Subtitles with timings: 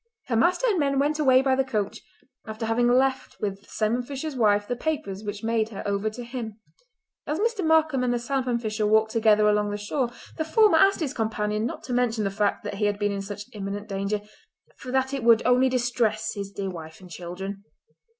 [0.29, 2.01] Her master and men went away by the coach,
[2.47, 6.23] after having left with the salmon fisher's wife the papers which made her over to
[6.23, 6.59] him.
[7.27, 7.63] As Mr.
[7.63, 11.67] Markam and the salmon fisher walked together along the shore the former asked his companion
[11.67, 14.21] not to mention the fact that he had been in such imminent danger,
[14.75, 17.63] for that it would only distress his dear wife and children.